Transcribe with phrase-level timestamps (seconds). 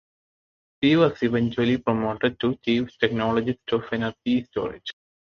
[0.81, 4.93] She was eventually promoted to Chief Technologist of Energy Storage.